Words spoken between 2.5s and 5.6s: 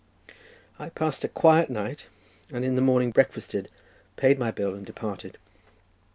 and in the morning breakfasted, paid my bill, and departed.